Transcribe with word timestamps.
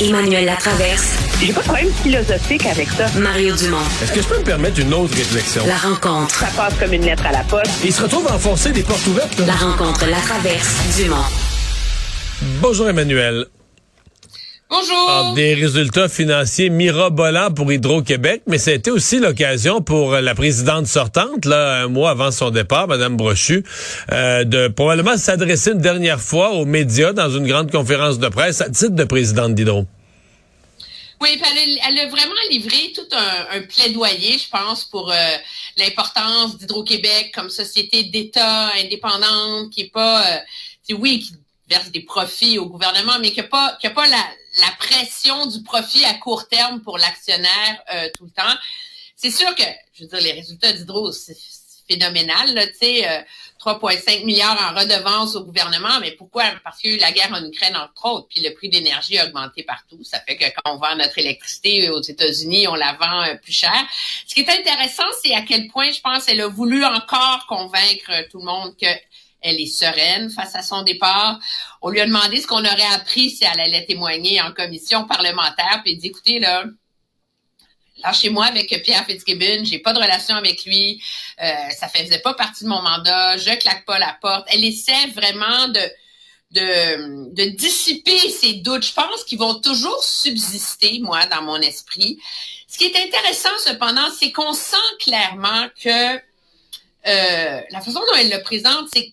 Emmanuel 0.00 0.46
Latraverse. 0.46 1.18
J'ai 1.42 1.52
pas 1.52 1.60
de 1.60 1.66
problème 1.66 1.92
philosophique 2.02 2.64
avec 2.64 2.88
ça. 2.88 3.06
Mario 3.18 3.54
Dumont. 3.54 3.76
Est-ce 4.02 4.12
que 4.12 4.22
je 4.22 4.26
peux 4.28 4.38
me 4.38 4.44
permettre 4.44 4.80
une 4.80 4.94
autre 4.94 5.14
réflexion? 5.14 5.62
La 5.66 5.76
rencontre. 5.76 6.34
Ça 6.34 6.46
passe 6.56 6.72
comme 6.78 6.94
une 6.94 7.04
lettre 7.04 7.26
à 7.26 7.32
la 7.32 7.44
poste. 7.44 7.70
Il 7.84 7.92
se 7.92 8.02
retrouve 8.02 8.26
à 8.28 8.34
enfoncer 8.34 8.72
des 8.72 8.82
portes 8.82 9.06
ouvertes. 9.06 9.38
là. 9.38 9.46
La 9.46 9.54
rencontre, 9.54 10.06
la 10.06 10.16
traverse, 10.20 10.74
Dumont. 10.96 11.16
Bonjour 12.62 12.88
Emmanuel. 12.88 13.44
Bonjour. 14.70 15.06
Ah, 15.10 15.32
des 15.34 15.54
résultats 15.54 16.08
financiers 16.08 16.70
mirobolants 16.70 17.50
pour 17.50 17.72
Hydro-Québec, 17.72 18.42
mais 18.46 18.56
ça 18.56 18.70
a 18.70 18.74
été 18.74 18.92
aussi 18.92 19.18
l'occasion 19.18 19.80
pour 19.80 20.12
la 20.12 20.32
présidente 20.36 20.86
sortante, 20.86 21.44
là, 21.44 21.82
un 21.82 21.88
mois 21.88 22.10
avant 22.10 22.30
son 22.30 22.50
départ, 22.50 22.86
Madame 22.86 23.16
Brochu, 23.16 23.64
euh, 24.12 24.44
de 24.44 24.68
probablement 24.68 25.16
s'adresser 25.16 25.72
une 25.72 25.80
dernière 25.80 26.20
fois 26.20 26.52
aux 26.52 26.66
médias 26.66 27.12
dans 27.12 27.28
une 27.30 27.48
grande 27.48 27.72
conférence 27.72 28.20
de 28.20 28.28
presse 28.28 28.60
à 28.60 28.70
titre 28.70 28.94
de 28.94 29.02
présidente 29.02 29.56
d'Hydro. 29.56 29.86
Oui, 31.20 31.36
puis 31.36 31.50
elle, 31.50 31.58
a- 31.80 31.88
elle 31.88 31.98
a 31.98 32.06
vraiment 32.08 32.34
livré 32.50 32.92
tout 32.94 33.06
un, 33.12 33.46
un 33.50 33.62
plaidoyer, 33.62 34.38
je 34.38 34.48
pense, 34.48 34.84
pour 34.86 35.10
euh, 35.12 35.36
l'importance 35.76 36.56
d'Hydro-Québec 36.56 37.32
comme 37.34 37.50
société 37.50 38.04
d'État 38.04 38.72
indépendante, 38.76 39.70
qui 39.70 39.82
est 39.82 39.90
pas, 39.92 40.36
euh, 40.36 40.40
oui, 40.94 41.20
qui 41.20 41.32
verse 41.68 41.90
des 41.90 42.00
profits 42.00 42.58
au 42.58 42.66
gouvernement, 42.66 43.18
mais 43.20 43.32
qui 43.32 43.40
n'a 43.40 43.46
pas, 43.46 43.76
qui 43.80 43.86
a 43.86 43.90
pas 43.90 44.06
la, 44.08 44.16
la 44.60 44.70
pression 44.78 45.46
du 45.46 45.62
profit 45.62 46.04
à 46.06 46.14
court 46.14 46.48
terme 46.48 46.80
pour 46.80 46.96
l'actionnaire 46.98 47.82
euh, 47.94 48.08
tout 48.16 48.24
le 48.24 48.30
temps. 48.30 48.56
C'est 49.14 49.30
sûr 49.30 49.54
que, 49.54 49.62
je 49.94 50.04
veux 50.04 50.08
dire, 50.08 50.20
les 50.20 50.32
résultats 50.32 50.72
d'Hydro, 50.72 51.12
c'est 51.12 51.36
c'est 51.36 51.98
phénoménal, 51.98 52.54
là, 52.54 52.66
tu 52.68 52.74
sais, 52.80 53.08
euh, 53.08 53.20
3,5 53.60 54.24
milliards 54.24 54.58
en 54.58 54.78
redevances 54.78 55.36
au 55.36 55.44
gouvernement, 55.44 56.00
mais 56.00 56.12
pourquoi? 56.12 56.44
Parce 56.64 56.82
eu 56.82 56.96
la 56.96 57.12
guerre 57.12 57.30
en 57.32 57.44
Ukraine, 57.44 57.76
entre 57.76 58.06
autres, 58.06 58.28
puis 58.28 58.40
le 58.40 58.54
prix 58.54 58.70
d'énergie 58.70 59.18
a 59.18 59.26
augmenté 59.26 59.62
partout. 59.62 60.02
Ça 60.02 60.18
fait 60.20 60.36
que 60.36 60.44
quand 60.44 60.72
on 60.74 60.78
vend 60.78 60.96
notre 60.96 61.18
électricité 61.18 61.90
aux 61.90 62.00
États-Unis, 62.00 62.68
on 62.68 62.74
la 62.74 62.94
vend 62.94 63.22
euh, 63.22 63.34
plus 63.36 63.52
cher. 63.52 63.74
Ce 64.26 64.34
qui 64.34 64.40
est 64.40 64.50
intéressant, 64.50 65.04
c'est 65.22 65.34
à 65.34 65.42
quel 65.42 65.68
point, 65.68 65.90
je 65.90 66.00
pense, 66.00 66.26
elle 66.28 66.40
a 66.40 66.48
voulu 66.48 66.84
encore 66.84 67.46
convaincre 67.48 68.28
tout 68.30 68.38
le 68.38 68.44
monde 68.44 68.74
que 68.80 68.86
elle 69.42 69.58
est 69.60 69.66
sereine 69.66 70.30
face 70.30 70.54
à 70.54 70.62
son 70.62 70.82
départ. 70.82 71.38
On 71.80 71.88
lui 71.88 72.00
a 72.00 72.06
demandé 72.06 72.40
ce 72.40 72.46
qu'on 72.46 72.64
aurait 72.64 72.94
appris 72.94 73.30
si 73.30 73.44
elle 73.44 73.60
allait 73.60 73.86
témoigner 73.86 74.40
en 74.40 74.52
commission 74.52 75.04
parlementaire, 75.06 75.80
puis 75.82 75.92
elle 75.92 75.98
dit, 75.98 76.08
écoutez, 76.08 76.38
là, 76.38 76.64
Lâchez-moi 78.04 78.46
avec 78.46 78.68
Pierre 78.82 79.04
Fitzgibbon, 79.06 79.64
j'ai 79.64 79.78
pas 79.78 79.92
de 79.92 79.98
relation 79.98 80.36
avec 80.36 80.64
lui, 80.64 81.02
euh, 81.42 81.52
ça 81.78 81.88
faisait 81.88 82.20
pas 82.20 82.34
partie 82.34 82.64
de 82.64 82.68
mon 82.68 82.82
mandat, 82.82 83.36
je 83.36 83.50
claque 83.58 83.84
pas 83.84 83.98
la 83.98 84.16
porte. 84.20 84.46
Elle 84.50 84.64
essaie 84.64 85.06
vraiment 85.14 85.68
de 85.68 85.80
de, 86.52 87.50
dissiper 87.50 88.18
ces 88.30 88.54
doutes. 88.54 88.84
Je 88.84 88.92
pense 88.92 89.24
qu'ils 89.24 89.38
vont 89.38 89.60
toujours 89.60 90.02
subsister, 90.02 90.98
moi, 91.00 91.26
dans 91.26 91.42
mon 91.42 91.60
esprit. 91.60 92.18
Ce 92.66 92.78
qui 92.78 92.84
est 92.84 92.96
intéressant, 92.96 93.50
cependant, 93.64 94.10
c'est 94.18 94.32
qu'on 94.32 94.52
sent 94.52 94.76
clairement 95.00 95.68
que 95.82 96.16
euh, 97.06 97.60
la 97.70 97.80
façon 97.80 98.00
dont 98.00 98.16
elle 98.18 98.30
le 98.30 98.42
présente, 98.42 98.88
c'est 98.92 99.12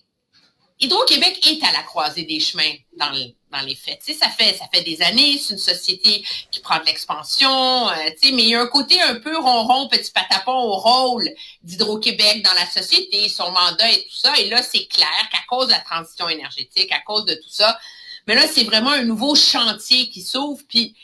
Hydro-Québec 0.80 1.44
est 1.46 1.64
à 1.64 1.72
la 1.72 1.82
croisée 1.82 2.22
des 2.24 2.38
chemins 2.40 2.72
dans, 2.96 3.10
le- 3.10 3.32
dans 3.50 3.60
les 3.66 3.74
faits. 3.74 3.98
Tu 4.04 4.12
sais, 4.12 4.18
ça 4.18 4.28
fait 4.30 4.54
ça 4.56 4.66
fait 4.72 4.82
des 4.82 5.02
années, 5.02 5.36
c'est 5.38 5.54
une 5.54 5.58
société 5.58 6.24
qui 6.52 6.60
prend 6.60 6.78
de 6.78 6.84
l'expansion, 6.84 7.88
euh, 7.88 7.94
mais 8.22 8.42
il 8.42 8.48
y 8.50 8.54
a 8.54 8.60
un 8.60 8.66
côté 8.68 9.00
un 9.02 9.16
peu 9.16 9.36
ronron, 9.36 9.88
petit 9.88 10.12
patapon 10.12 10.52
au 10.52 10.76
rôle 10.76 11.28
d'Hydro-Québec 11.62 12.42
dans 12.44 12.52
la 12.54 12.66
société, 12.66 13.28
son 13.28 13.50
mandat 13.50 13.90
et 13.90 14.02
tout 14.04 14.16
ça. 14.16 14.38
Et 14.38 14.48
là, 14.48 14.62
c'est 14.62 14.86
clair 14.86 15.28
qu'à 15.32 15.40
cause 15.48 15.66
de 15.66 15.72
la 15.72 15.80
transition 15.80 16.28
énergétique, 16.28 16.92
à 16.92 17.00
cause 17.00 17.24
de 17.24 17.34
tout 17.34 17.50
ça, 17.50 17.78
mais 18.26 18.34
là, 18.34 18.46
c'est 18.46 18.64
vraiment 18.64 18.90
un 18.92 19.04
nouveau 19.04 19.34
chantier 19.34 20.10
qui 20.10 20.22
s'ouvre, 20.22 20.62
puis 20.68 20.94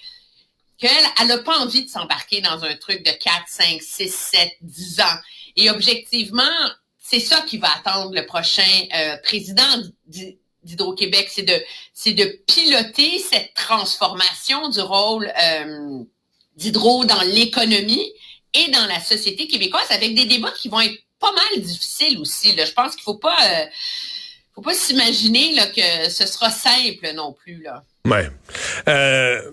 qu'elle, 0.78 0.90
elle 1.20 1.28
n'a 1.28 1.38
pas 1.38 1.58
envie 1.58 1.84
de 1.84 1.90
s'embarquer 1.90 2.40
dans 2.40 2.62
un 2.64 2.76
truc 2.76 3.04
de 3.04 3.10
4, 3.10 3.44
5, 3.48 3.82
6, 3.82 4.08
7, 4.14 4.52
10 4.60 5.00
ans. 5.00 5.18
Et 5.56 5.70
objectivement, 5.70 6.42
c'est 7.14 7.20
ça 7.20 7.42
qui 7.42 7.58
va 7.58 7.68
attendre 7.76 8.12
le 8.12 8.26
prochain 8.26 8.62
euh, 8.94 9.16
président 9.22 9.62
d'Hy- 10.06 10.36
d'Hydro-Québec, 10.64 11.30
c'est 11.30 12.12
de, 12.12 12.24
piloter 12.46 13.18
cette 13.18 13.52
transformation 13.54 14.68
du 14.68 14.80
rôle 14.80 15.30
euh, 15.42 16.02
d'Hydro 16.56 17.04
dans 17.04 17.20
l'économie 17.22 18.10
et 18.54 18.70
dans 18.70 18.86
la 18.86 19.00
société 19.00 19.46
québécoise 19.46 19.90
avec 19.90 20.14
des 20.14 20.24
débats 20.24 20.52
qui 20.52 20.68
vont 20.68 20.80
être 20.80 20.98
pas 21.20 21.32
mal 21.32 21.62
difficiles 21.62 22.18
aussi. 22.18 22.56
Je 22.56 22.72
pense 22.72 22.94
qu'il 22.94 23.02
faut 23.02 23.18
pas, 23.18 23.36
euh, 23.42 23.66
faut 24.54 24.62
pas 24.62 24.74
s'imaginer 24.74 25.54
que 25.76 26.08
ce 26.10 26.26
sera 26.26 26.50
simple 26.50 27.12
non 27.14 27.32
plus. 27.32 27.66
Euh, 28.88 29.50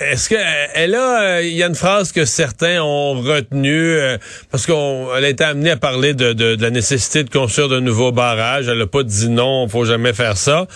est-ce 0.00 0.28
que 0.28 0.34
elle 0.74 0.94
a, 0.94 1.22
euh, 1.22 1.42
il 1.42 1.54
y 1.54 1.62
a 1.62 1.66
une 1.66 1.74
phrase 1.74 2.10
que 2.12 2.24
certains 2.24 2.82
ont 2.82 3.20
retenue 3.20 3.92
euh, 3.92 4.16
parce 4.50 4.66
qu'on, 4.66 5.08
elle 5.14 5.24
a 5.24 5.28
été 5.28 5.44
amenée 5.44 5.70
à 5.70 5.76
parler 5.76 6.14
de, 6.14 6.32
de, 6.32 6.56
de 6.56 6.62
la 6.62 6.70
nécessité 6.70 7.22
de 7.22 7.30
construire 7.30 7.68
de 7.68 7.80
nouveaux 7.80 8.10
barrages. 8.10 8.68
Elle 8.68 8.80
a 8.80 8.86
pas 8.86 9.02
dit 9.02 9.28
non, 9.28 9.68
faut 9.68 9.84
jamais 9.84 10.12
faire 10.14 10.36
ça. 10.36 10.66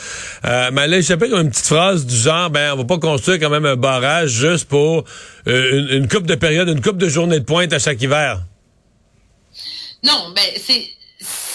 Euh, 0.45 0.71
mais 0.73 0.83
elle 0.83 0.95
a 0.95 0.99
échappé 0.99 1.29
comme 1.31 1.41
une 1.41 1.51
petite 1.51 1.67
phrase 1.67 2.05
du 2.05 2.15
genre, 2.15 2.51
ben 2.51 2.75
on 2.75 2.77
va 2.77 2.85
pas 2.85 2.99
construire 2.99 3.41
quand 3.41 3.51
même 3.51 3.67
un 3.67 3.77
barrage 3.77 4.31
juste 4.31 4.69
pour 4.69 5.05
euh, 5.49 5.79
une, 5.79 6.03
une 6.03 6.09
coupe 6.09 6.27
de 6.27 6.35
période, 6.35 6.69
une 6.69 6.83
coupe 6.83 6.99
de 6.99 7.09
journée 7.09 7.41
de 7.41 7.45
pointe 7.45 7.73
à 7.73 7.79
chaque 7.79 8.03
hiver. 8.03 8.43
Non, 10.03 10.33
ben 10.37 10.45
c'est 10.57 10.85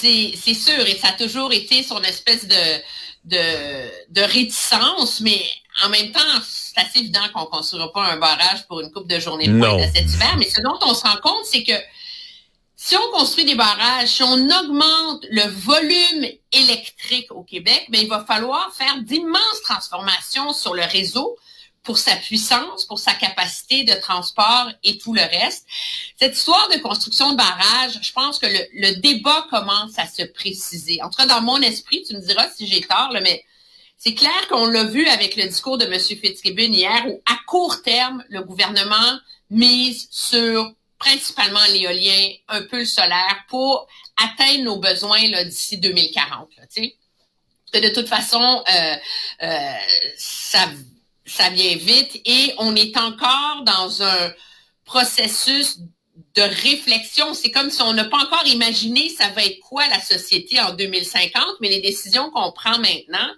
c'est 0.01 0.53
sûr 0.53 0.87
et 0.87 0.97
ça 0.97 1.09
a 1.09 1.23
toujours 1.23 1.51
été 1.53 1.83
son 1.83 2.01
espèce 2.01 2.47
de 2.47 2.55
de 3.25 3.37
de 4.09 4.21
réticence, 4.21 5.21
mais 5.21 5.41
en 5.83 5.89
même 5.89 6.11
temps, 6.11 6.19
c'est 6.45 6.79
assez 6.79 6.99
évident 6.99 7.21
qu'on 7.33 7.45
construira 7.45 7.91
pas 7.93 8.03
un 8.03 8.17
barrage 8.17 8.67
pour 8.67 8.81
une 8.81 8.91
coupe 8.91 9.07
de 9.07 9.19
journée 9.19 9.47
de 9.47 9.57
pointe 9.57 9.81
à 9.81 9.91
cet 9.91 10.05
hiver. 10.11 10.35
Mais 10.37 10.49
ce 10.49 10.61
dont 10.61 10.77
on 10.81 10.93
se 10.93 11.03
rend 11.03 11.17
compte, 11.21 11.45
c'est 11.45 11.63
que 11.63 11.73
si 12.75 12.95
on 12.95 13.11
construit 13.11 13.45
des 13.45 13.55
barrages, 13.55 14.07
si 14.07 14.23
on 14.23 14.49
augmente 14.49 15.25
le 15.29 15.47
volume 15.49 16.27
électrique 16.51 17.31
au 17.31 17.43
Québec, 17.43 17.85
ben 17.89 18.01
il 18.01 18.07
va 18.07 18.23
falloir 18.25 18.73
faire 18.73 19.01
d'immenses 19.01 19.61
transformations 19.63 20.53
sur 20.53 20.73
le 20.73 20.83
réseau 20.83 21.37
pour 21.83 21.97
sa 21.97 22.15
puissance, 22.15 22.85
pour 22.85 22.99
sa 22.99 23.13
capacité 23.13 23.83
de 23.83 23.93
transport 23.93 24.69
et 24.83 24.97
tout 24.97 25.13
le 25.13 25.21
reste. 25.21 25.65
Cette 26.17 26.35
histoire 26.35 26.69
de 26.69 26.77
construction 26.79 27.31
de 27.31 27.37
barrages, 27.37 27.99
je 28.01 28.11
pense 28.11 28.37
que 28.37 28.47
le, 28.47 28.59
le 28.73 28.95
débat 28.99 29.45
commence 29.49 29.97
à 29.97 30.07
se 30.07 30.23
préciser. 30.23 31.01
En 31.03 31.09
tout 31.09 31.17
cas, 31.17 31.25
dans 31.25 31.41
mon 31.41 31.61
esprit, 31.61 32.03
tu 32.07 32.15
me 32.15 32.21
diras 32.21 32.47
si 32.55 32.67
j'ai 32.67 32.81
tort, 32.81 33.11
là, 33.11 33.21
mais 33.21 33.43
c'est 33.99 34.15
clair 34.15 34.47
qu'on 34.47 34.65
l'a 34.67 34.85
vu 34.85 35.05
avec 35.07 35.35
le 35.35 35.43
discours 35.43 35.77
de 35.77 35.85
M. 35.85 35.99
Fitzgibbon 35.99 36.71
hier, 36.71 37.05
où 37.07 37.21
à 37.25 37.37
court 37.45 37.81
terme, 37.83 38.23
le 38.29 38.41
gouvernement 38.41 39.19
mise 39.49 40.07
sur 40.09 40.71
principalement 40.97 41.63
l'éolien, 41.73 42.31
un 42.47 42.61
peu 42.61 42.79
le 42.79 42.85
solaire, 42.85 43.43
pour 43.49 43.87
atteindre 44.15 44.63
nos 44.63 44.77
besoins 44.77 45.27
là, 45.27 45.43
d'ici 45.43 45.77
2040. 45.77 46.47
Là, 47.73 47.81
de 47.81 47.89
toute 47.89 48.07
façon, 48.07 48.63
euh, 48.73 48.95
euh, 49.43 49.73
ça, 50.17 50.69
ça 51.25 51.49
vient 51.49 51.75
vite 51.75 52.21
et 52.23 52.53
on 52.57 52.77
est 52.77 52.95
encore 52.97 53.63
dans 53.65 54.01
un 54.01 54.33
processus 54.85 55.79
de 56.35 56.41
réflexion. 56.41 57.33
C'est 57.33 57.51
comme 57.51 57.69
si 57.69 57.81
on 57.81 57.91
n'a 57.91 58.05
pas 58.05 58.17
encore 58.17 58.47
imaginé 58.47 59.09
ça 59.09 59.27
va 59.29 59.43
être 59.43 59.59
quoi 59.59 59.85
la 59.87 59.99
société 59.99 60.57
en 60.61 60.73
2050, 60.73 61.43
mais 61.59 61.67
les 61.67 61.81
décisions 61.81 62.31
qu'on 62.31 62.53
prend 62.53 62.79
maintenant 62.79 63.29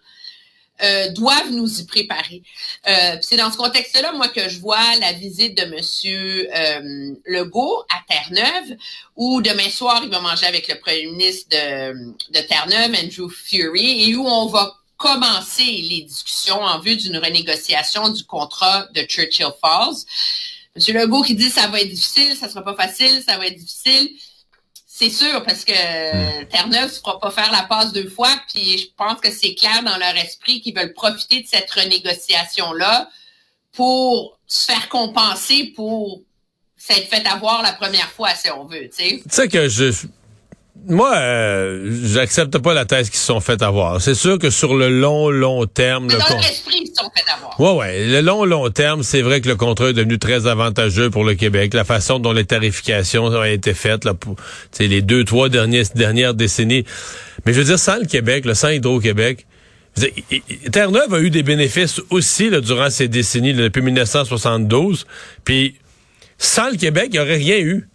euh, 0.83 1.11
doivent 1.11 1.51
nous 1.51 1.79
y 1.79 1.85
préparer. 1.85 2.41
Euh, 2.87 3.17
c'est 3.21 3.37
dans 3.37 3.51
ce 3.51 3.57
contexte-là, 3.57 4.13
moi, 4.13 4.29
que 4.29 4.49
je 4.49 4.59
vois 4.59 4.95
la 4.99 5.13
visite 5.13 5.55
de 5.55 5.65
Monsieur 5.65 6.49
euh, 6.55 7.13
Legault 7.25 7.83
à 7.89 8.01
Terre-Neuve, 8.07 8.77
où 9.15 9.41
demain 9.41 9.69
soir, 9.69 10.01
il 10.03 10.09
va 10.09 10.21
manger 10.21 10.47
avec 10.47 10.67
le 10.67 10.79
premier 10.79 11.05
ministre 11.05 11.49
de, 11.51 12.13
de 12.31 12.47
Terre-Neuve, 12.47 12.95
Andrew 13.03 13.29
Fury, 13.29 14.09
et 14.09 14.15
où 14.15 14.25
on 14.27 14.47
va 14.47 14.75
commencer 14.97 15.63
les 15.63 16.01
discussions 16.03 16.61
en 16.61 16.79
vue 16.79 16.95
d'une 16.95 17.17
renégociation 17.17 18.09
du 18.09 18.23
contrat 18.23 18.87
de 18.93 19.01
Churchill 19.01 19.49
Falls. 19.59 20.05
Monsieur 20.75 20.93
Legault 20.93 21.23
qui 21.23 21.35
dit 21.35 21.49
ça 21.49 21.67
va 21.67 21.81
être 21.81 21.89
difficile, 21.89 22.35
ça 22.35 22.47
sera 22.47 22.63
pas 22.63 22.75
facile, 22.75 23.21
ça 23.27 23.37
va 23.37 23.47
être 23.47 23.57
difficile. 23.57 24.09
C'est 25.01 25.09
sûr, 25.09 25.43
parce 25.43 25.65
que 25.65 26.43
Terre-Neuve 26.43 26.83
ne 26.83 26.89
fera 26.89 27.19
pas 27.19 27.31
faire 27.31 27.51
la 27.51 27.63
passe 27.63 27.91
deux 27.91 28.07
fois, 28.07 28.29
puis 28.53 28.77
je 28.77 28.87
pense 28.95 29.19
que 29.19 29.31
c'est 29.31 29.55
clair 29.55 29.81
dans 29.83 29.97
leur 29.97 30.15
esprit 30.15 30.61
qu'ils 30.61 30.75
veulent 30.75 30.93
profiter 30.93 31.41
de 31.41 31.47
cette 31.47 31.71
renégociation-là 31.71 33.09
pour 33.71 34.37
se 34.45 34.65
faire 34.65 34.89
compenser 34.89 35.73
pour 35.75 36.21
s'être 36.77 37.07
fait 37.07 37.25
avoir 37.25 37.63
la 37.63 37.73
première 37.73 38.11
fois, 38.11 38.29
si 38.35 38.51
on 38.51 38.65
veut, 38.65 38.89
tu 38.89 39.03
sais. 39.03 39.21
Tu 39.23 39.35
sais 39.35 39.47
que 39.47 39.67
je 39.67 39.91
moi, 40.87 41.15
euh, 41.15 41.95
j'accepte 42.05 42.57
pas 42.57 42.73
la 42.73 42.85
thèse 42.85 43.09
qu'ils 43.09 43.19
se 43.19 43.25
sont 43.25 43.39
fait 43.39 43.61
avoir. 43.61 44.01
C'est 44.01 44.15
sûr 44.15 44.39
que 44.39 44.49
sur 44.49 44.75
le 44.75 44.89
long, 44.89 45.29
long 45.29 45.65
terme... 45.65 46.07
Mais 46.07 46.13
le 46.13 46.19
dans 46.19 46.25
con- 46.25 46.33
leur 46.35 46.43
esprit, 46.45 46.81
ils 46.81 46.87
se 46.87 46.93
sont 46.95 47.09
fait 47.15 47.31
avoir. 47.31 47.59
Ouais, 47.59 47.79
ouais. 47.79 48.07
Le 48.07 48.21
long, 48.21 48.45
long 48.45 48.69
terme, 48.69 49.03
c'est 49.03 49.21
vrai 49.21 49.41
que 49.41 49.47
le 49.47 49.55
contrat 49.55 49.89
est 49.89 49.93
devenu 49.93 50.17
très 50.17 50.47
avantageux 50.47 51.09
pour 51.09 51.23
le 51.23 51.35
Québec. 51.35 51.73
La 51.73 51.83
façon 51.83 52.19
dont 52.19 52.33
les 52.33 52.45
tarifications 52.45 53.25
ont 53.25 53.43
été 53.43 53.73
faites 53.73 54.05
là, 54.05 54.13
pour 54.13 54.35
les 54.79 55.01
deux, 55.01 55.23
trois 55.23 55.49
dernières, 55.49 55.85
dernières 55.93 56.33
décennies. 56.33 56.85
Mais 57.45 57.53
je 57.53 57.59
veux 57.59 57.65
dire, 57.65 57.79
sans 57.79 57.97
le 57.97 58.05
Québec, 58.05 58.45
là, 58.45 58.55
sans 58.55 58.69
Hydro-Québec, 58.69 59.45
Terre-Neuve 60.71 61.13
a 61.13 61.19
eu 61.19 61.29
des 61.29 61.43
bénéfices 61.43 62.01
aussi 62.09 62.49
là, 62.49 62.61
durant 62.61 62.89
ces 62.89 63.07
décennies, 63.07 63.53
là, 63.53 63.63
depuis 63.63 63.81
1972. 63.81 65.05
Puis 65.43 65.75
sans 66.37 66.69
le 66.69 66.77
Québec, 66.77 67.07
il 67.09 67.13
n'y 67.13 67.19
aurait 67.19 67.35
rien 67.35 67.59
eu. 67.59 67.87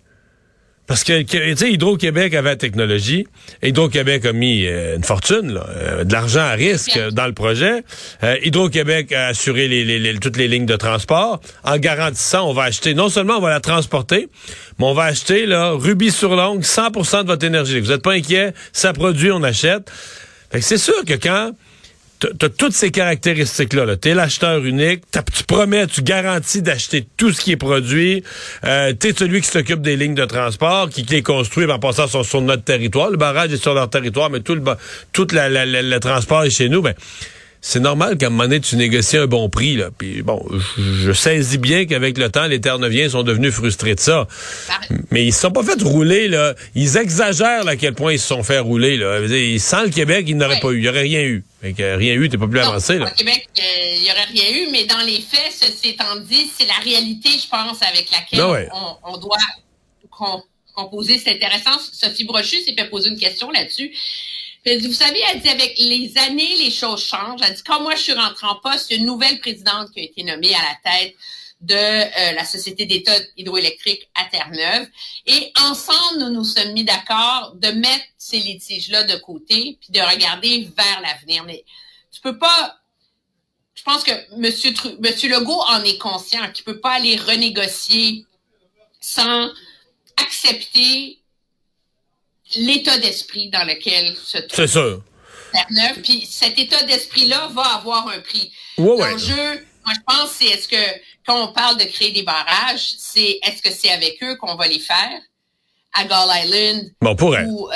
Parce 0.87 1.03
que, 1.03 1.23
tu 1.23 1.57
sais, 1.57 1.73
Hydro-Québec 1.73 2.35
avait 2.35 2.51
la 2.51 2.57
technologie. 2.57 3.27
Hydro-Québec 3.63 4.25
a 4.25 4.33
mis 4.33 4.67
euh, 4.67 4.97
une 4.97 5.03
fortune, 5.03 5.53
là, 5.53 5.67
euh, 5.69 6.05
de 6.05 6.13
l'argent 6.13 6.41
à 6.41 6.53
risque 6.53 6.99
dans 7.11 7.27
le 7.27 7.33
projet. 7.33 7.83
Euh, 8.23 8.37
Hydro-Québec 8.45 9.13
a 9.13 9.27
assuré 9.29 9.67
les, 9.67 10.19
toutes 10.21 10.37
les 10.37 10.47
lignes 10.47 10.67
de 10.67 10.77
transport. 10.77 11.41
En 11.65 11.77
garantissant, 11.79 12.49
on 12.49 12.53
va 12.53 12.65
acheter, 12.65 12.95
non 12.95 13.09
seulement 13.09 13.39
on 13.39 13.41
va 13.41 13.51
la 13.51 13.61
transporter, 13.61 14.29
mais 14.79 14.85
on 14.87 14.95
va 14.95 15.05
acheter, 15.05 15.47
là, 15.47 15.73
rubis 15.73 16.13
sur 16.13 16.37
l'ongle, 16.37 16.63
100% 16.63 17.23
de 17.23 17.27
votre 17.27 17.45
énergie. 17.45 17.81
Vous 17.81 17.91
n'êtes 17.91 18.03
pas 18.03 18.13
inquiet, 18.13 18.55
ça 18.73 18.93
produit, 18.93 19.33
on 19.33 19.43
achète. 19.43 19.91
Fait 20.53 20.61
que 20.61 20.65
c'est 20.65 20.79
sûr 20.79 21.05
que 21.05 21.15
quand 21.15 21.51
t'as 22.19 22.49
toutes 22.49 22.73
ces 22.73 22.91
caractéristiques-là. 22.91 23.87
-là, 23.87 23.97
t'es 23.97 24.15
l'acheteur 24.15 24.65
unique, 24.65 25.03
tu 25.13 25.45
promets, 25.45 25.87
tu 25.87 26.03
garantis 26.03 26.63
d'acheter 26.63 27.07
tout 27.17 27.33
ce 27.33 27.41
qui 27.41 27.53
est 27.53 27.57
produit. 27.57 28.23
Euh, 28.65 28.93
t'es 28.93 29.13
celui 29.13 29.41
qui 29.41 29.49
s'occupe 29.49 29.81
des 29.81 29.97
lignes 29.97 30.15
de 30.15 30.25
transport, 30.25 30.89
qui, 30.89 31.03
les 31.03 31.23
construit 31.23 31.71
en 31.71 31.79
passant 31.79 32.07
sur, 32.07 32.41
notre 32.41 32.65
territoire. 32.65 33.11
Le 33.11 33.17
barrage 33.17 33.53
est 33.53 33.63
sur 33.63 33.75
leur 33.75 33.89
territoire, 33.91 34.31
mais 34.31 34.41
tout 34.41 34.55
le, 34.55 34.63
tout 35.13 35.27
le 35.31 35.99
transport 35.99 36.45
est 36.45 36.51
chez 36.51 36.69
nous. 36.69 36.83
Ben, 36.83 36.95
c'est 37.69 37.81
normal 37.81 38.17
qu'à 38.17 38.29
un 38.29 38.31
moment 38.31 38.45
donné, 38.45 38.61
tu 38.61 38.77
négocies 38.77 39.17
un 39.17 39.27
bon 39.27 39.49
prix. 39.49 39.75
Là. 39.75 39.89
Puis 39.99 40.23
bon, 40.23 40.41
je, 40.79 41.11
saisis 41.11 41.59
bien 41.59 41.85
qu'avec 41.85 42.17
le 42.17 42.31
temps, 42.31 42.47
les 42.47 42.61
Terre-Neuviens 42.61 43.09
sont 43.09 43.25
devenus 43.25 43.53
frustrés 43.53 43.97
de 43.97 44.01
ça. 44.01 44.29
Mais 45.11 45.27
ils 45.27 45.33
se 45.33 45.41
sont 45.41 45.51
pas 45.51 45.65
fait 45.65 45.83
rouler. 45.83 46.29
là. 46.29 46.55
Ils 46.77 46.97
exagèrent 46.97 47.67
à 47.67 47.75
quel 47.75 47.95
point 47.95 48.13
ils 48.13 48.21
se 48.21 48.29
sont 48.29 48.45
fait 48.45 48.61
rouler. 48.61 48.97
Là. 48.97 49.19
Sans 49.59 49.83
le 49.83 49.91
Québec, 49.91 50.27
ils 50.29 50.37
n'auraient 50.37 50.61
pas 50.61 50.71
eu. 50.71 50.77
Il 50.77 50.83
n'y 50.83 50.89
aurait 50.89 51.01
rien 51.01 51.23
eu. 51.23 51.43
Fait 51.61 51.73
que 51.73 51.97
rien 51.97 52.15
eu, 52.15 52.29
t'es 52.29 52.39
pas 52.39 52.47
plus 52.47 52.61
avancé. 52.61 52.99
Là. 52.99 53.07
Au 53.07 53.15
Québec, 53.17 53.49
euh, 53.59 53.63
il 53.97 54.03
n'y 54.03 54.11
aurait 54.13 54.27
rien 54.27 54.63
eu, 54.63 54.71
mais 54.71 54.85
dans 54.85 55.05
les 55.05 55.21
faits, 55.21 55.51
ceci 55.51 55.89
étant 55.89 56.15
dit, 56.21 56.49
c'est 56.57 56.69
la 56.69 56.79
réalité, 56.85 57.31
je 57.31 57.49
pense, 57.49 57.83
avec 57.83 58.09
laquelle 58.13 58.39
ben 58.39 58.69
on, 59.03 59.17
doit 59.17 59.39
composer. 60.73 61.19
C'est 61.19 61.33
intéressant. 61.33 61.81
Sophie 61.93 62.27
Brochu 62.27 62.63
s'est 62.63 62.77
fait 62.79 62.89
poser 62.89 63.09
une 63.09 63.19
question 63.19 63.51
là-dessus. 63.51 63.91
Vous 64.67 64.93
savez, 64.93 65.21
elle 65.33 65.41
dit 65.41 65.49
avec 65.49 65.79
les 65.79 66.19
années, 66.19 66.57
les 66.57 66.73
choses 66.73 67.05
changent. 67.05 67.41
Elle 67.45 67.55
dit 67.55 67.63
quand 67.63 67.81
moi 67.83 67.95
je 67.95 68.03
suis 68.03 68.13
rentrée 68.13 68.49
en 68.49 68.57
poste, 68.57 68.91
il 68.91 68.95
y 68.95 68.97
a 68.97 69.01
une 69.01 69.07
nouvelle 69.07 69.39
présidente 69.39 69.93
qui 69.93 70.01
a 70.01 70.03
été 70.03 70.25
nommée 70.25 70.55
à 70.55 70.59
la 70.59 70.91
tête 70.91 71.15
de 71.61 71.75
euh, 71.75 72.33
la 72.33 72.45
Société 72.45 72.85
d'État 72.85 73.15
hydroélectrique 73.37 74.11
à 74.17 74.25
Terre-Neuve. 74.25 74.89
Et 75.27 75.53
ensemble, 75.61 76.19
nous 76.19 76.31
nous 76.31 76.45
sommes 76.45 76.73
mis 76.73 76.83
d'accord 76.83 77.55
de 77.55 77.69
mettre 77.69 78.05
ces 78.19 78.39
litiges-là 78.39 79.05
de 79.05 79.15
côté, 79.17 79.79
puis 79.81 79.93
de 79.93 80.01
regarder 80.01 80.69
vers 80.77 81.01
l'avenir. 81.01 81.45
Mais 81.45 81.65
tu 82.11 82.21
peux 82.21 82.37
pas. 82.37 82.81
Je 83.75 83.85
pense 83.85 84.03
que. 84.03 84.13
Monsieur 84.37 85.29
Legault 85.29 85.63
en 85.69 85.85
est 85.85 85.99
conscient 85.99 86.51
qu'il 86.51 86.65
peut 86.65 86.81
pas 86.81 86.95
aller 86.95 87.17
renégocier 87.17 88.25
sans 89.01 89.49
accepter 90.17 91.21
l'état 92.57 92.99
d'esprit 92.99 93.49
dans 93.51 93.65
lequel 93.65 94.17
se 94.17 94.39
trouve. 94.39 94.57
C'est 94.57 94.67
sûr. 94.67 95.03
Terre-Neuve. 95.53 96.03
Puis 96.03 96.27
cet 96.31 96.59
état 96.59 96.83
d'esprit-là 96.85 97.49
va 97.55 97.63
avoir 97.63 98.09
un 98.09 98.21
prix. 98.21 98.53
L'enjeu, 98.79 99.67
moi, 99.85 99.95
je 99.95 100.01
pense, 100.07 100.31
c'est 100.33 100.47
est-ce 100.47 100.69
que 100.69 101.01
quand 101.27 101.49
on 101.49 101.53
parle 101.53 101.79
de 101.79 101.85
créer 101.85 102.13
des 102.13 102.23
barrages, 102.23 102.95
c'est 102.99 103.39
est-ce 103.43 103.63
que 103.63 103.71
c'est 103.71 103.91
avec 103.91 104.23
eux 104.23 104.37
qu'on 104.37 104.57
va 104.57 104.67
les 104.67 104.81
faire? 104.81 105.21
à 105.97 106.05
Gull 106.05 106.45
Island 106.45 106.93
bon, 107.01 107.17
ou 107.47 107.71
euh, 107.71 107.75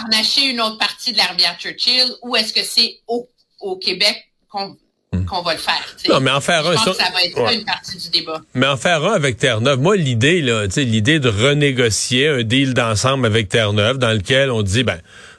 arnacher 0.00 0.46
une 0.46 0.60
autre 0.60 0.78
partie 0.78 1.12
de 1.12 1.18
la 1.18 1.26
rivière 1.26 1.56
Churchill 1.58 2.12
ou 2.22 2.36
est-ce 2.36 2.52
que 2.52 2.64
c'est 2.64 3.00
au, 3.06 3.28
au 3.60 3.76
Québec 3.76 4.32
qu'on. 4.48 4.76
Qu'on 5.26 5.42
va 5.42 5.54
le 5.54 5.58
faire. 5.58 5.96
Non, 6.08 6.20
mais 6.20 6.30
en 6.30 6.40
faire 6.40 6.66
un, 6.66 6.76
ça, 6.76 6.94
ça 6.94 7.10
va 7.12 7.22
être 7.24 7.52
une 7.52 7.64
partie 7.64 7.96
du 7.96 8.10
débat. 8.10 8.40
Mais 8.54 8.66
en 8.66 8.76
faire 8.76 9.04
un 9.04 9.12
avec 9.12 9.38
Terre-Neuve, 9.38 9.80
moi 9.80 9.96
l'idée 9.96 10.40
là, 10.40 10.66
tu 10.66 10.74
sais, 10.74 10.84
l'idée 10.84 11.18
de 11.18 11.28
renégocier 11.28 12.28
un 12.28 12.42
deal 12.44 12.74
d'ensemble 12.74 13.26
avec 13.26 13.48
Terre-Neuve 13.48 13.98
dans 13.98 14.12
lequel 14.12 14.50
on 14.50 14.62
dit 14.62 14.84
ben, 14.84 14.98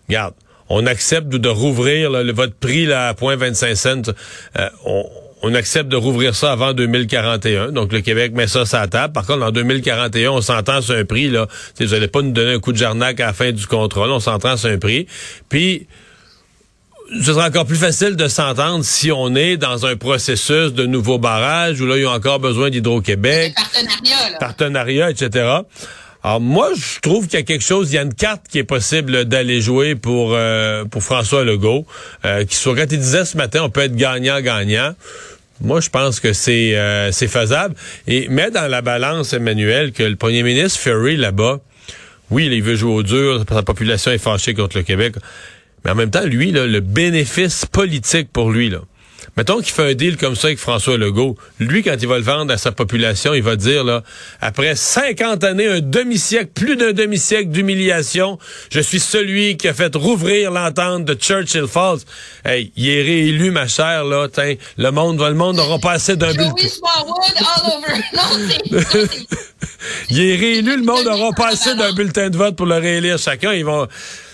regarde, 0.10 0.34
on 0.68 0.86
accepte 0.86 1.28
de, 1.28 1.50
rouvrir 1.50 2.12
le, 2.12 2.32
votre 2.34 2.54
prix 2.56 2.86
là, 2.86 3.10
à 3.10 3.14
0.25 3.14 3.76
cents. 3.76 4.14
Euh, 4.58 4.70
on, 4.86 5.06
on 5.44 5.54
accepte 5.56 5.90
de 5.90 5.96
rouvrir 5.96 6.36
ça 6.36 6.52
avant 6.52 6.74
2041. 6.74 7.72
Donc, 7.72 7.92
le 7.92 8.02
Québec 8.02 8.34
met 8.34 8.48
ça 8.48 8.66
sur 8.66 8.78
la 8.78 8.88
table. 8.88 9.14
Par 9.14 9.26
contre, 9.26 9.44
en 9.44 9.52
2041, 9.52 10.32
on 10.32 10.42
s'entend 10.42 10.82
sur 10.82 10.96
un 10.96 11.04
prix. 11.04 11.30
Là. 11.30 11.48
vous 11.80 11.86
n'allez 11.86 12.08
pas 12.08 12.22
nous 12.22 12.32
donner 12.32 12.54
un 12.54 12.60
coup 12.60 12.72
de 12.72 12.78
jarnac 12.78 13.20
à 13.20 13.28
la 13.28 13.34
fin 13.34 13.52
du 13.52 13.66
contrôle. 13.66 14.12
On 14.12 14.20
s'entend 14.20 14.56
sur 14.56 14.70
un 14.70 14.78
prix. 14.78 15.08
Puis, 15.50 15.88
ce 17.20 17.34
sera 17.34 17.48
encore 17.48 17.66
plus 17.66 17.78
facile 17.78 18.16
de 18.16 18.28
s'entendre 18.28 18.86
si 18.86 19.12
on 19.12 19.36
est 19.36 19.58
dans 19.58 19.86
un 19.86 19.96
processus 19.98 20.74
de 20.74 20.86
nouveau 20.86 21.18
barrage 21.18 21.82
où 21.82 21.86
là, 21.86 21.98
il 21.98 22.04
y 22.04 22.06
a 22.06 22.12
encore 22.12 22.40
besoin 22.40 22.70
d'Hydro-Québec. 22.70 23.54
Partenariat, 23.56 24.38
Partenariat, 24.40 25.12
etc. 25.12 25.50
Alors 26.24 26.40
moi, 26.40 26.70
je 26.76 27.00
trouve 27.00 27.26
qu'il 27.26 27.40
y 27.40 27.42
a 27.42 27.44
quelque 27.44 27.66
chose, 27.66 27.92
il 27.92 27.96
y 27.96 27.98
a 27.98 28.04
une 28.04 28.14
carte 28.14 28.44
qui 28.48 28.60
est 28.60 28.64
possible 28.64 29.26
d'aller 29.26 29.60
jouer 29.60 29.96
pour 29.96 30.34
euh, 30.34 30.86
pour 30.86 31.04
François 31.04 31.44
Legault, 31.44 31.86
euh, 32.26 32.46
qui 32.46 32.56
soit 32.56 32.76
quand 32.76 32.86
il 32.90 33.00
disait 33.00 33.26
ce 33.26 33.36
matin, 33.38 33.62
on 33.64 33.70
peut 33.70 33.82
être 33.82 33.96
gagnant-gagnant. 33.96 34.94
Moi, 35.62 35.82
je 35.82 35.90
pense 35.90 36.20
que 36.20 36.32
c'est 36.32 36.76
euh, 36.76 37.12
c'est 37.12 37.28
faisable. 37.28 37.76
Et 38.08 38.30
mets 38.30 38.52
dans 38.52 38.70
la 38.70 38.82
balance, 38.82 39.34
Emmanuel, 39.34 39.92
que 39.92 40.04
le 40.04 40.16
premier 40.16 40.44
ministre 40.44 40.80
Ferry, 40.80 41.18
là-bas, 41.18 41.60
oui, 42.30 42.48
il 42.52 42.64
veut 42.64 42.76
jouer 42.76 42.94
au 42.94 43.04
dur, 43.04 43.44
sa 43.50 43.64
population 43.64 44.12
est 44.12 44.18
fâchée 44.18 44.54
contre 44.54 44.78
le 44.78 44.84
Québec. 44.84 45.16
Mais 45.84 45.92
en 45.92 45.96
même 45.96 46.12
temps, 46.12 46.26
lui, 46.26 46.52
le 46.52 46.80
bénéfice 46.80 47.66
politique 47.66 48.32
pour 48.32 48.52
lui, 48.52 48.70
là, 48.70 48.80
Mettons 49.38 49.58
qu'il 49.62 49.72
fait 49.72 49.92
un 49.92 49.94
deal 49.94 50.18
comme 50.18 50.36
ça 50.36 50.48
avec 50.48 50.60
François 50.60 50.98
Legault. 50.98 51.38
Lui, 51.60 51.84
quand 51.84 51.96
il 52.00 52.08
va 52.08 52.18
le 52.18 52.24
vendre 52.24 52.54
à 52.54 52.58
sa 52.58 52.74
population, 52.74 53.34
il 53.34 53.44
va 53.44 53.56
dire, 53.56 53.86
là, 53.86 54.04
après 54.42 54.76
50 54.76 55.44
années, 55.46 55.68
un 55.68 55.80
demi-siècle, 55.80 56.52
plus 56.54 56.76
d'un 56.76 56.92
demi-siècle 56.92 57.50
d'humiliation, 57.50 58.38
je 58.70 58.82
suis 58.82 59.00
celui 59.00 59.56
qui 59.56 59.70
a 59.70 59.74
fait 59.74 59.96
rouvrir 59.96 60.52
l'entente 60.52 61.06
de 61.06 61.14
Churchill 61.14 61.68
Falls. 61.68 62.00
Hey, 62.44 62.74
il 62.76 62.90
est 62.90 63.02
réélu, 63.02 63.52
ma 63.52 63.68
chère, 63.68 64.04
là. 64.04 64.28
Tiens, 64.32 64.56
le 64.78 64.92
monde, 64.92 65.22
le 65.22 65.34
monde 65.34 65.56
n'aura 65.56 65.80
pas 65.80 65.94
assez 65.94 66.18
d'un 66.18 66.34
bulletin. 66.34 66.68
il 70.10 70.20
est 70.20 70.36
réélu, 70.36 70.76
le 70.76 70.84
monde 70.84 71.06
n'aura 71.06 71.32
pas 71.32 71.50
assez 71.50 71.74
d'un 71.76 71.94
bulletin 71.94 72.30
de 72.30 72.38
vote 72.38 72.58
pour 72.58 72.66
le 72.66 72.76
réélire 72.76 73.18
chacun. 73.18 73.54
Ils 73.54 73.66
vont. 73.66 73.88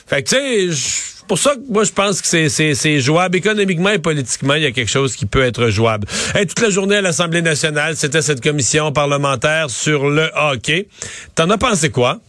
Fait 0.08 0.24
que, 0.24 0.30
tu 0.30 0.74
sais, 0.74 1.17
pour 1.28 1.38
ça 1.38 1.56
que 1.56 1.62
moi, 1.70 1.84
je 1.84 1.92
pense 1.92 2.22
que 2.22 2.48
c'est 2.50 3.00
jouable. 3.00 3.38
Économiquement 3.38 3.90
et 3.90 4.00
politiquement, 4.00 4.56
il 4.56 4.64
y 4.64 4.66
a 4.66 4.72
quelque 4.72 4.90
chose 4.90 5.16
qui 5.16 5.26
peut 5.26 5.44
être 5.44 5.70
jouable. 5.70 6.08
Et 6.36 6.46
toute 6.46 6.60
la 6.62 6.70
journée 6.70 6.98
à 6.98 7.02
l'Assemblée 7.02 7.42
nationale, 7.42 7.96
c'était 7.96 8.22
cette 8.22 8.42
commission 8.42 8.92
parlementaire 8.92 9.70
sur 9.70 10.10
le 10.10 10.32
hockey. 10.36 10.88
T'en 11.36 11.50
as 11.50 11.58
pensé 11.58 11.92
quoi? 11.92 12.20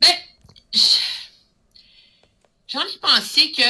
Ben, 0.00 0.08
j'en 2.68 2.80
ai 2.80 2.98
pensé 3.00 3.52
que 3.52 3.62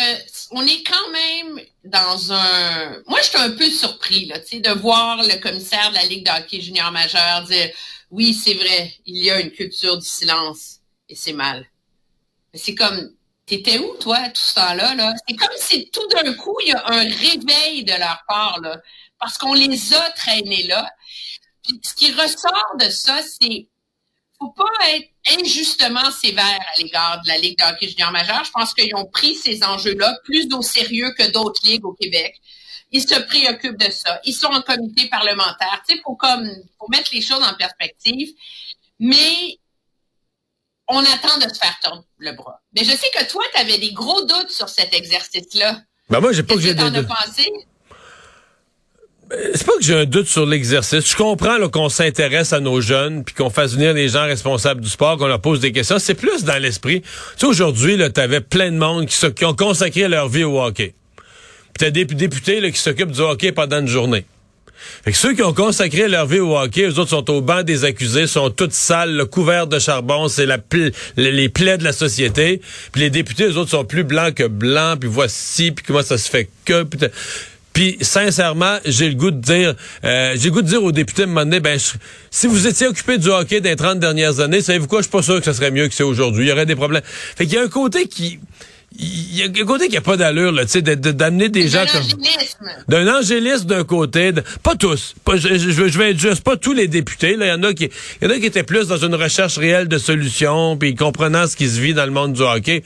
on 0.52 0.66
est 0.66 0.82
quand 0.82 1.12
même 1.12 1.60
dans 1.84 2.32
un. 2.32 3.02
Moi, 3.06 3.20
j'étais 3.22 3.38
un 3.38 3.50
peu 3.50 3.70
surpris 3.70 4.26
là, 4.26 4.38
de 4.38 4.80
voir 4.80 5.22
le 5.22 5.40
commissaire 5.40 5.90
de 5.90 5.94
la 5.94 6.04
Ligue 6.04 6.26
de 6.26 6.30
hockey 6.30 6.60
junior 6.60 6.90
majeur 6.90 7.44
dire 7.44 7.70
oui, 8.10 8.34
c'est 8.34 8.54
vrai, 8.54 8.92
il 9.06 9.22
y 9.22 9.30
a 9.30 9.40
une 9.40 9.52
culture 9.52 9.96
du 9.96 10.06
silence 10.06 10.80
et 11.08 11.14
c'est 11.14 11.32
mal. 11.32 11.64
C'est 12.54 12.74
comme 12.74 13.12
T'étais 13.50 13.78
où, 13.78 13.96
toi, 13.96 14.28
tout 14.28 14.40
ce 14.40 14.54
temps-là? 14.54 14.94
-là, 14.94 15.12
c'est 15.26 15.34
comme 15.34 15.56
si 15.56 15.90
tout 15.90 16.06
d'un 16.06 16.34
coup, 16.34 16.56
il 16.62 16.68
y 16.68 16.72
a 16.72 16.86
un 16.86 17.02
réveil 17.02 17.82
de 17.82 17.98
leur 17.98 18.22
part, 18.28 18.60
là, 18.60 18.80
parce 19.18 19.38
qu'on 19.38 19.54
les 19.54 19.92
a 19.92 20.10
traînés 20.10 20.68
là. 20.68 20.88
Puis 21.64 21.80
ce 21.82 21.94
qui 21.94 22.12
ressort 22.12 22.76
de 22.78 22.88
ça, 22.88 23.18
c'est 23.24 23.66
faut 24.38 24.50
pas 24.50 24.70
être 24.90 25.08
injustement 25.40 26.12
sévère 26.12 26.60
à 26.74 26.80
l'égard 26.80 27.20
de 27.22 27.28
la 27.28 27.38
Ligue 27.38 27.58
de 27.58 27.64
hockey 27.64 27.88
junior 27.88 28.12
majeur. 28.12 28.44
Je 28.44 28.52
pense 28.52 28.72
qu'ils 28.72 28.94
ont 28.94 29.06
pris 29.06 29.34
ces 29.34 29.64
enjeux-là 29.64 30.16
plus 30.22 30.46
au 30.54 30.62
sérieux 30.62 31.12
que 31.18 31.28
d'autres 31.32 31.60
ligues 31.64 31.84
au 31.84 31.92
Québec. 31.92 32.36
Ils 32.92 33.02
se 33.02 33.18
préoccupent 33.18 33.80
de 33.80 33.90
ça. 33.90 34.20
Ils 34.24 34.32
sont 34.32 34.46
en 34.46 34.62
comité 34.62 35.08
parlementaire. 35.08 35.82
Tu 35.88 35.96
sais, 35.96 36.02
faut 36.04 36.14
comme, 36.14 36.48
faut 36.78 36.88
mettre 36.88 37.10
les 37.12 37.20
choses 37.20 37.42
en 37.42 37.54
perspective. 37.54 38.32
Mais 39.00 39.58
on 40.90 41.00
attend 41.00 41.38
de 41.38 41.52
se 41.52 41.58
faire 41.58 41.76
tordre 41.82 42.04
le 42.18 42.32
bras. 42.32 42.60
Mais 42.74 42.84
je 42.84 42.90
sais 42.90 43.10
que 43.14 43.30
toi, 43.30 43.42
tu 43.54 43.60
avais 43.60 43.78
des 43.78 43.92
gros 43.92 44.22
doutes 44.22 44.50
sur 44.50 44.68
cet 44.68 44.92
exercice-là. 44.92 45.80
Ben 46.08 46.20
moi, 46.20 46.32
j'ai 46.32 46.42
pas 46.42 46.54
que 46.54 46.60
j'ai 46.60 46.74
des 46.74 46.90
doutes. 46.90 47.06
Ben, 49.30 49.38
c'est 49.54 49.64
pas 49.64 49.76
que 49.76 49.82
j'ai 49.82 49.94
un 49.94 50.06
doute 50.06 50.26
sur 50.26 50.44
l'exercice. 50.44 51.08
Je 51.08 51.16
comprends 51.16 51.56
qu'on 51.68 51.88
s'intéresse 51.88 52.52
à 52.52 52.58
nos 52.58 52.80
jeunes, 52.80 53.22
puis 53.22 53.32
qu'on 53.32 53.48
fasse 53.48 53.74
venir 53.74 53.94
les 53.94 54.08
gens 54.08 54.24
responsables 54.24 54.80
du 54.80 54.88
sport, 54.88 55.16
qu'on 55.18 55.28
leur 55.28 55.40
pose 55.40 55.60
des 55.60 55.70
questions. 55.70 56.00
C'est 56.00 56.14
plus 56.14 56.42
dans 56.42 56.60
l'esprit. 56.60 57.02
Tu 57.02 57.08
sais, 57.36 57.46
aujourd'hui, 57.46 57.96
tu 58.12 58.20
avais 58.20 58.40
plein 58.40 58.72
de 58.72 58.76
monde 58.76 59.06
qui, 59.06 59.32
qui, 59.32 59.44
ont 59.44 59.54
consacré 59.54 60.08
leur 60.08 60.28
vie 60.28 60.42
au 60.42 60.60
hockey. 60.60 60.94
Puis 61.16 61.78
t'as 61.78 61.90
des 61.90 62.04
députés 62.04 62.60
là, 62.60 62.70
qui 62.72 62.78
s'occupent 62.78 63.12
du 63.12 63.20
hockey 63.20 63.52
pendant 63.52 63.78
une 63.78 63.86
journée. 63.86 64.26
Fait 65.04 65.12
que 65.12 65.16
ceux 65.16 65.34
qui 65.34 65.42
ont 65.42 65.52
consacré 65.52 66.08
leur 66.08 66.26
vie 66.26 66.40
au 66.40 66.56
hockey, 66.56 66.82
eux 66.82 66.98
autres 66.98 67.10
sont 67.10 67.30
au 67.30 67.40
banc 67.40 67.62
des 67.62 67.84
accusés, 67.84 68.26
sont 68.26 68.50
toutes 68.50 68.72
sales, 68.72 69.14
le 69.14 69.26
couvert 69.26 69.66
de 69.66 69.78
charbon, 69.78 70.28
c'est 70.28 70.46
la 70.46 70.58
les 71.16 71.48
plaies 71.48 71.78
de 71.78 71.84
la 71.84 71.92
société. 71.92 72.60
Puis 72.92 73.02
les 73.02 73.10
députés, 73.10 73.44
eux 73.44 73.56
autres 73.56 73.70
sont 73.70 73.84
plus 73.84 74.04
blancs 74.04 74.34
que 74.34 74.46
blancs, 74.46 75.00
puis 75.00 75.08
voici, 75.08 75.72
puis 75.72 75.84
comment 75.86 76.02
ça 76.02 76.18
se 76.18 76.28
fait 76.28 76.48
que... 76.64 76.86
Puis 77.72 77.98
sincèrement, 78.00 78.78
j'ai 78.84 79.08
le 79.08 79.14
goût 79.14 79.30
de 79.30 79.40
dire, 79.40 79.74
euh, 80.04 80.34
j'ai 80.36 80.46
le 80.46 80.50
goût 80.50 80.62
de 80.62 80.66
dire 80.66 80.82
aux 80.82 80.92
députés 80.92 81.24
de 81.24 81.30
un 81.30 81.60
ben 81.60 81.78
si 82.30 82.46
vous 82.46 82.66
étiez 82.66 82.88
occupé 82.88 83.16
du 83.16 83.28
hockey 83.28 83.60
des 83.60 83.76
30 83.76 84.00
dernières 84.00 84.40
années, 84.40 84.60
savez-vous 84.60 84.88
quoi, 84.88 84.98
je 84.98 85.04
suis 85.04 85.10
pas 85.10 85.22
sûr 85.22 85.38
que 85.38 85.44
ce 85.44 85.52
serait 85.52 85.70
mieux 85.70 85.86
que 85.88 85.94
c'est 85.94 86.02
aujourd'hui. 86.02 86.46
Il 86.46 86.48
y 86.48 86.52
aurait 86.52 86.66
des 86.66 86.74
problèmes. 86.74 87.02
Fait 87.04 87.46
qu'il 87.46 87.54
y 87.54 87.58
a 87.58 87.62
un 87.62 87.68
côté 87.68 88.08
qui 88.08 88.40
il 88.98 89.36
y 89.36 89.42
a 89.42 89.46
un 89.46 89.66
côté 89.66 89.88
qui 89.88 89.96
a 89.96 90.00
pas 90.00 90.16
d'allure, 90.16 90.52
là, 90.52 90.64
tu 90.64 90.72
sais, 90.72 90.82
d'amener 90.82 91.48
des 91.48 91.68
gens 91.68 91.84
comme... 91.92 92.02
D'un 92.88 93.06
angélisme 93.18 93.66
d'un 93.66 93.84
côté, 93.84 94.32
pas 94.62 94.74
tous, 94.74 95.14
pas, 95.24 95.36
je, 95.36 95.56
je, 95.56 95.98
vais 95.98 96.10
être 96.10 96.18
juste, 96.18 96.42
pas 96.42 96.56
tous 96.56 96.72
les 96.72 96.88
députés, 96.88 97.36
là, 97.36 97.46
il 97.46 97.48
y 97.50 97.52
en 97.52 97.62
a 97.62 97.72
qui, 97.72 97.88
il 98.20 98.28
y 98.28 98.30
en 98.30 98.34
a 98.34 98.38
qui 98.38 98.46
étaient 98.46 98.64
plus 98.64 98.88
dans 98.88 98.96
une 98.96 99.14
recherche 99.14 99.58
réelle 99.58 99.88
de 99.88 99.96
solutions, 99.96 100.76
puis 100.76 100.94
comprenant 100.96 101.46
ce 101.46 101.56
qui 101.56 101.68
se 101.68 101.80
vit 101.80 101.94
dans 101.94 102.04
le 102.04 102.10
monde 102.10 102.32
du 102.32 102.42
hockey. 102.42 102.82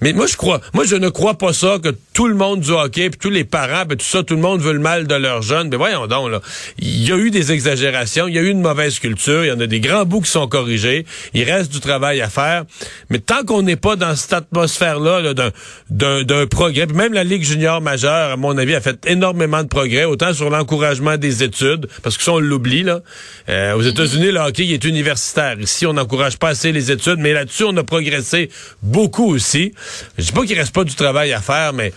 Mais 0.00 0.12
moi, 0.12 0.26
je 0.26 0.36
crois, 0.36 0.60
moi, 0.74 0.84
je 0.84 0.96
ne 0.96 1.08
crois 1.08 1.34
pas 1.34 1.52
ça 1.52 1.78
que 1.82 1.94
tout 2.12 2.28
le 2.28 2.34
monde 2.34 2.60
du 2.60 2.70
hockey, 2.70 3.10
puis 3.10 3.18
tous 3.18 3.30
les 3.30 3.44
parents, 3.44 3.84
puis 3.86 3.96
tout 3.96 4.04
ça, 4.04 4.22
tout 4.22 4.34
le 4.34 4.40
monde 4.40 4.60
veut 4.60 4.72
le 4.72 4.78
mal 4.78 5.06
de 5.06 5.14
leurs 5.14 5.42
jeunes. 5.42 5.68
Mais 5.68 5.76
voyons 5.76 6.06
donc, 6.06 6.30
là. 6.30 6.40
Il 6.78 7.06
y 7.06 7.12
a 7.12 7.16
eu 7.16 7.30
des 7.30 7.52
exagérations, 7.52 8.28
il 8.28 8.34
y 8.34 8.38
a 8.38 8.42
eu 8.42 8.48
une 8.48 8.60
mauvaise 8.60 8.98
culture, 8.98 9.44
il 9.44 9.48
y 9.48 9.52
en 9.52 9.60
a 9.60 9.66
des 9.66 9.80
grands 9.80 10.04
bouts 10.04 10.22
qui 10.22 10.30
sont 10.30 10.48
corrigés. 10.48 11.06
Il 11.34 11.44
reste 11.44 11.72
du 11.72 11.80
travail 11.80 12.20
à 12.20 12.28
faire. 12.28 12.64
Mais 13.10 13.18
tant 13.18 13.44
qu'on 13.44 13.62
n'est 13.62 13.76
pas 13.76 13.96
dans 13.96 14.14
cette 14.16 14.32
atmosphère-là, 14.32 15.22
-là, 15.22 15.52
d'un 15.90 16.46
progrès, 16.46 16.86
puis 16.86 16.96
même 16.96 17.12
la 17.12 17.24
Ligue 17.24 17.42
junior 17.42 17.80
majeure, 17.80 18.32
à 18.32 18.36
mon 18.36 18.56
avis, 18.56 18.74
a 18.74 18.80
fait 18.80 18.98
énormément 19.06 19.62
de 19.62 19.68
progrès, 19.68 20.04
autant 20.04 20.32
sur 20.32 20.50
l'encouragement 20.50 21.16
des 21.16 21.42
études, 21.42 21.88
parce 22.02 22.16
que 22.16 22.22
ça, 22.22 22.32
on 22.32 22.38
l'oublie, 22.38 22.82
là. 22.82 23.00
Euh, 23.48 23.74
aux 23.74 23.82
États-Unis, 23.82 24.30
le 24.32 24.40
hockey 24.40 24.66
est 24.68 24.84
universitaire. 24.84 25.58
Ici, 25.60 25.86
on 25.86 25.94
n'encourage 25.94 26.38
pas 26.38 26.48
assez 26.48 26.72
les 26.72 26.90
études, 26.90 27.18
mais 27.18 27.32
là-dessus, 27.32 27.64
on 27.64 27.76
a 27.76 27.84
progressé 27.84 28.50
beaucoup 28.82 29.32
aussi. 29.32 29.72
Je 30.18 30.24
dis 30.24 30.32
pas 30.32 30.44
qu'il 30.44 30.58
reste 30.58 30.74
pas 30.74 30.84
du 30.84 30.94
travail 30.94 31.32
à 31.32 31.40
faire, 31.40 31.72
mais 31.72 31.92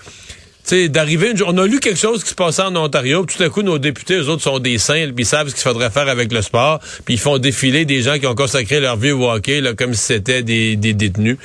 d'arriver 0.90 1.34
on 1.48 1.58
a 1.58 1.66
lu 1.66 1.80
quelque 1.80 1.98
chose 1.98 2.24
qui 2.24 2.30
se 2.30 2.36
passait 2.36 2.62
en 2.62 2.76
Ontario, 2.76 3.26
tout 3.26 3.42
à 3.42 3.50
coup 3.50 3.64
nos 3.64 3.80
députés 3.80 4.16
eux 4.16 4.30
autres 4.30 4.44
sont 4.44 4.60
des 4.60 4.78
saints, 4.78 5.12
puis 5.16 5.24
ils 5.24 5.26
savent 5.26 5.50
ce 5.50 5.56
qu'il 5.56 5.64
faudrait 5.64 5.90
faire 5.90 6.08
avec 6.08 6.32
le 6.32 6.42
sport, 6.42 6.80
puis 7.06 7.16
ils 7.16 7.20
font 7.20 7.40
défiler 7.40 7.86
des 7.86 8.02
gens 8.04 8.20
qui 8.20 8.28
ont 8.28 8.36
consacré 8.36 8.80
leur 8.80 8.96
vie 8.96 9.12
au 9.12 9.28
hockey 9.28 9.62
là, 9.62 9.74
comme 9.74 9.94
si 9.94 10.04
c'était 10.04 10.44
des, 10.44 10.76
des 10.76 10.94
détenus. 10.94 11.38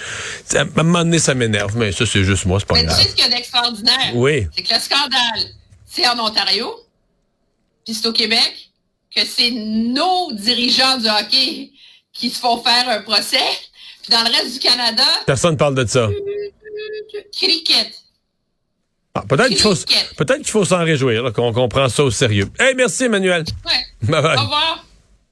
À 0.55 0.61
un 0.61 0.65
moment 0.83 1.01
donné 1.01 1.19
ça 1.19 1.35
m'énerve, 1.35 1.77
mais 1.77 1.93
ça 1.93 2.05
c'est 2.05 2.25
juste 2.25 2.45
moi, 2.45 2.61
c'est 2.61 2.67
pas 2.67 2.75
mais 2.75 2.85
grave. 2.85 2.99
tu 2.99 3.05
sais 3.05 3.11
ce 3.11 3.15
qu'il 3.15 3.25
y 3.25 3.29
a 3.29 3.31
d'extraordinaire? 3.31 4.13
Oui. 4.15 4.47
C'est 4.55 4.63
que 4.63 4.75
le 4.75 4.81
scandale, 4.81 5.51
c'est 5.87 6.07
en 6.07 6.19
Ontario, 6.19 6.75
puis 7.87 7.95
c'est 7.95 8.07
au 8.07 8.13
Québec 8.13 8.71
que 9.15 9.23
c'est 9.25 9.53
nos 9.53 10.33
dirigeants 10.33 10.99
du 10.99 11.07
hockey 11.07 11.71
qui 12.13 12.31
se 12.31 12.39
font 12.41 12.63
faire 12.63 12.89
un 12.89 13.01
procès, 13.01 13.39
puis 14.07 14.13
dans 14.13 14.23
le 14.23 14.37
reste 14.37 14.53
du 14.53 14.59
Canada, 14.59 15.03
personne 15.25 15.57
parle 15.57 15.75
de 15.75 15.87
ça. 15.87 16.11
Cricket. 17.33 17.91
Ah, 19.15 19.23
peut-être 19.27 19.49
qu'il 19.49 19.59
faut, 19.59 19.75
peut-être 20.17 20.39
qu'il 20.39 20.51
faut 20.51 20.65
s'en 20.65 20.85
réjouir, 20.85 21.33
qu'on 21.33 21.55
comprend 21.55 21.89
ça 21.89 22.05
au 22.05 22.11
sérieux. 22.11 22.51
Hey, 22.59 22.75
merci, 22.75 23.05
Emmanuel. 23.05 23.45
Ouais. 23.65 23.73
Bye 24.03 24.23
bye. 24.23 24.37
Au 24.37 24.43
revoir. 24.43 24.85